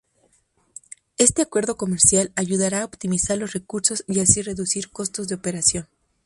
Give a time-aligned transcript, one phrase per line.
[1.19, 5.85] Este acuerdo comercial ayudara a optimizar los recursos y así reducir costos de operación.